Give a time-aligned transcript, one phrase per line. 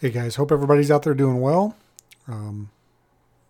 [0.00, 1.74] Hey guys, hope everybody's out there doing well.
[2.28, 2.70] Um,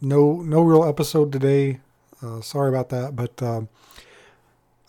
[0.00, 1.78] no, no real episode today.
[2.20, 3.68] Uh, sorry about that, but um,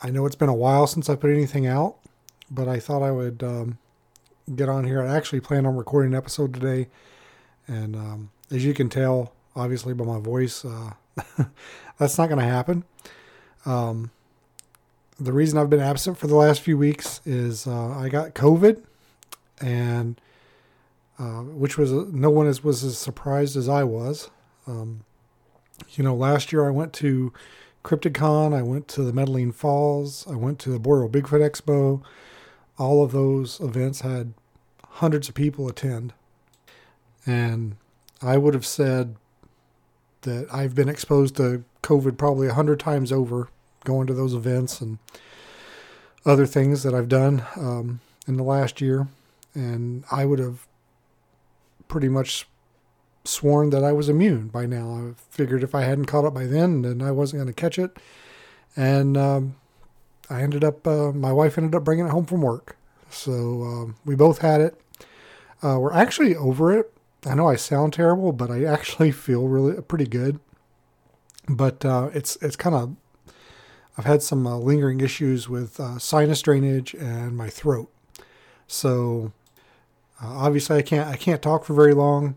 [0.01, 1.97] I know it's been a while since I put anything out.
[2.49, 3.77] But I thought I would um,
[4.55, 4.99] get on here.
[4.99, 6.87] I actually plan on recording an episode today,
[7.67, 10.93] and um, as you can tell, obviously by my voice, uh,
[11.99, 12.83] that's not going to happen.
[13.67, 14.09] Um,
[15.19, 18.81] the reason I've been absent for the last few weeks is uh, I got COVID,
[19.61, 20.19] and
[21.19, 24.29] uh, which was no one is, was as surprised as I was.
[24.67, 25.03] Um,
[25.91, 27.33] you know, last year I went to
[27.83, 32.01] Crypticon, I went to the Medellin Falls, I went to the Boreal Bigfoot Expo.
[32.77, 34.33] All of those events had
[34.87, 36.13] hundreds of people attend.
[37.25, 37.75] And
[38.21, 39.15] I would have said
[40.21, 43.49] that I've been exposed to COVID probably a hundred times over
[43.83, 44.97] going to those events and
[46.25, 49.07] other things that I've done um, in the last year.
[49.53, 50.65] And I would have
[51.93, 52.47] pretty much
[53.23, 54.95] sworn that I was immune by now.
[54.95, 57.77] I figured if I hadn't caught it by then, then I wasn't going to catch
[57.77, 57.95] it.
[58.75, 59.57] And um,
[60.27, 62.77] I ended up, uh, my wife ended up bringing it home from work.
[63.11, 64.81] So um, we both had it.
[65.61, 66.91] Uh, we're actually over it.
[67.27, 70.39] I know I sound terrible, but I actually feel really pretty good.
[71.47, 72.95] But uh, it's it's kind of
[73.99, 77.91] I've had some uh, lingering issues with uh, sinus drainage and my throat.
[78.65, 79.31] So
[80.23, 82.35] uh, obviously, I can't I can't talk for very long,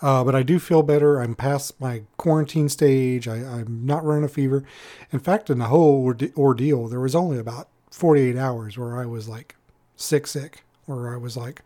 [0.00, 1.20] uh, but I do feel better.
[1.20, 3.26] I'm past my quarantine stage.
[3.26, 4.64] I, am not running a fever.
[5.10, 9.28] In fact, in the whole ordeal, there was only about 48 hours where I was
[9.28, 9.56] like
[9.96, 11.62] sick, sick, where I was like,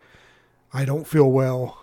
[0.73, 1.77] I don't feel well.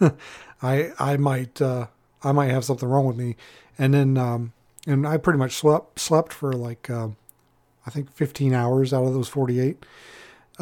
[0.62, 1.88] I I might uh,
[2.22, 3.36] I might have something wrong with me,
[3.78, 4.52] and then um,
[4.86, 7.08] and I pretty much slept slept for like uh,
[7.86, 9.84] I think 15 hours out of those 48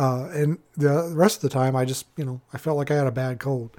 [0.01, 2.95] uh, and the rest of the time, I just, you know, I felt like I
[2.95, 3.77] had a bad cold.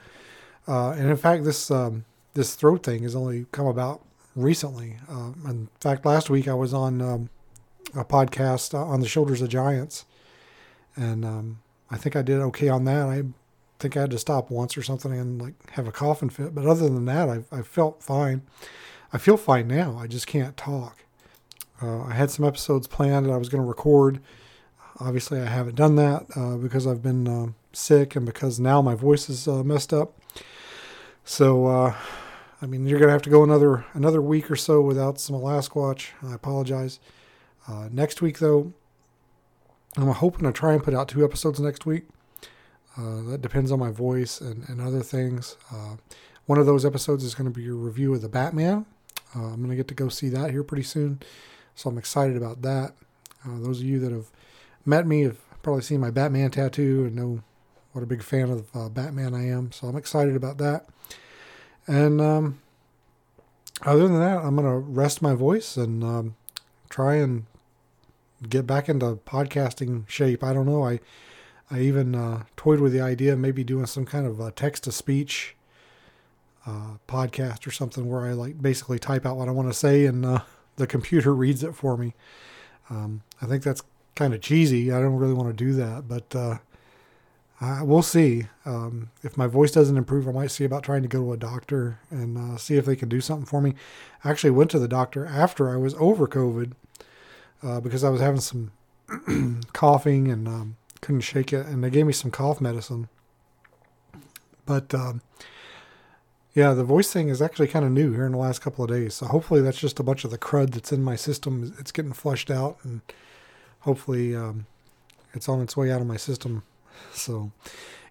[0.68, 2.06] Uh, and in fact, this um,
[2.36, 4.06] this throat thing has only come about
[4.36, 4.98] recently.
[5.10, 7.30] Uh, in fact, last week I was on um,
[7.96, 10.06] a podcast uh, on the shoulders of giants,
[10.96, 13.08] and um, I think I did okay on that.
[13.08, 13.24] I
[13.80, 16.68] think I had to stop once or something and like have a coughing fit, but
[16.68, 18.44] other than that, I I felt fine.
[19.12, 19.98] I feel fine now.
[19.98, 21.00] I just can't talk.
[21.82, 24.20] Uh, I had some episodes planned that I was going to record
[25.00, 28.96] obviously, I haven't done that uh, because I've been uh, sick and because now my
[28.96, 30.14] voice is uh, messed up.
[31.24, 31.96] So, uh,
[32.62, 36.10] I mean, you're gonna have to go another another week or so without some Alasquatch.
[36.24, 37.00] I apologize.
[37.68, 38.74] Uh, next week, though,
[39.98, 42.04] I'm hoping to try and put out two episodes next week.
[42.98, 45.56] Uh, that depends on my voice and, and other things.
[46.46, 48.86] one of those episodes is going to be a review of the Batman.
[49.34, 51.22] I'm going to get to go see that here pretty soon,
[51.74, 52.94] so I'm excited about that.
[53.46, 54.30] those of you that have
[54.86, 57.44] met me have probably seen my Batman tattoo and know
[57.94, 59.72] what a big fan of uh, Batman I am.
[59.72, 60.88] So I'm excited about that.
[61.88, 62.62] And um,
[63.84, 66.36] other than that, I'm going to rest my voice and um,
[66.90, 67.46] try and
[68.48, 70.44] get back into podcasting shape.
[70.44, 70.86] I don't know.
[70.86, 71.00] I
[71.70, 74.92] I even uh, toyed with the idea of maybe doing some kind of text to
[74.92, 75.56] speech
[76.66, 80.06] uh, podcast or something where I like basically type out what I want to say
[80.06, 80.40] and uh,
[80.76, 82.14] the computer reads it for me.
[82.90, 83.82] Um, I think that's
[84.16, 84.92] kind of cheesy.
[84.92, 86.58] I don't really want to do that, but uh,
[87.60, 88.48] I, we'll see.
[88.66, 91.38] Um, if my voice doesn't improve, I might see about trying to go to a
[91.38, 93.76] doctor and uh, see if they can do something for me.
[94.24, 96.74] I actually went to the doctor after I was over COVID
[97.64, 98.72] uh, because I was having some
[99.74, 103.10] coughing and um, couldn't shake it, and they gave me some cough medicine.
[104.66, 105.22] But um,
[106.54, 108.90] yeah, the voice thing is actually kind of new here in the last couple of
[108.90, 109.14] days.
[109.14, 111.76] So hopefully that's just a bunch of the crud that's in my system.
[111.80, 113.02] It's getting flushed out and
[113.82, 114.66] hopefully um,
[115.34, 116.64] it's on its way out of my system.
[117.14, 117.52] So,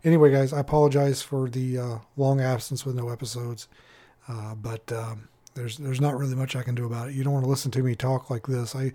[0.04, 3.68] anyway, guys, I apologize for the uh, long absence with no episodes,
[4.28, 7.14] uh, but um, there's there's not really much I can do about it.
[7.14, 8.74] You don't want to listen to me talk like this.
[8.74, 8.92] I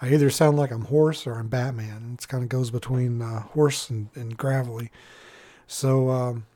[0.00, 2.16] I either sound like I'm hoarse or I'm Batman.
[2.18, 4.90] It kind of goes between uh, hoarse and, and gravelly.
[5.66, 6.46] So, um,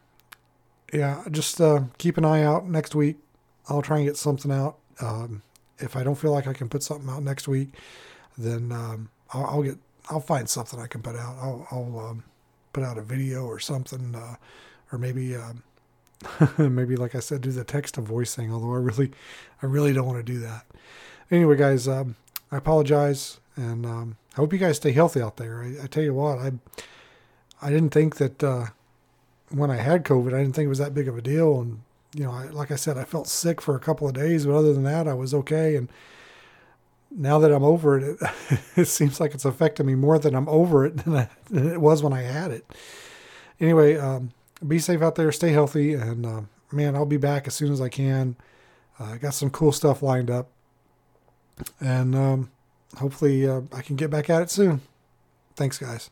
[0.92, 3.16] yeah, just uh, keep an eye out next week.
[3.68, 4.76] I'll try and get something out.
[5.00, 5.42] Um,
[5.78, 7.74] if I don't feel like I can put something out next week,
[8.38, 9.78] then um, I'll, I'll, get
[10.10, 11.36] I'll find something I can put out.
[11.40, 12.24] I'll, I'll um,
[12.72, 14.36] put out a video or something, uh,
[14.90, 15.62] or maybe um,
[16.58, 18.52] maybe, like I said, do the text to voice thing.
[18.52, 19.12] Although I really,
[19.62, 20.66] I really don't want to do that.
[21.30, 22.16] Anyway, guys, um,
[22.50, 25.62] I apologize, and um, I hope you guys stay healthy out there.
[25.62, 26.52] I, I tell you what, I,
[27.60, 28.66] I didn't think that uh,
[29.50, 31.80] when I had COVID, I didn't think it was that big of a deal, and
[32.14, 34.54] you know, I, like I said, I felt sick for a couple of days, but
[34.54, 35.76] other than that, I was okay.
[35.76, 35.88] And
[37.16, 40.48] now that I'm over it, it, it seems like it's affecting me more than I'm
[40.48, 42.64] over it than, I, than it was when I had it.
[43.60, 44.30] Anyway, um,
[44.66, 47.80] be safe out there, stay healthy, and uh, man, I'll be back as soon as
[47.80, 48.36] I can.
[48.98, 50.48] Uh, I got some cool stuff lined up,
[51.80, 52.50] and um,
[52.96, 54.80] hopefully uh, I can get back at it soon.
[55.54, 56.10] Thanks, guys.